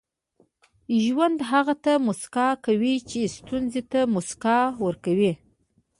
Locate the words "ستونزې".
3.37-3.81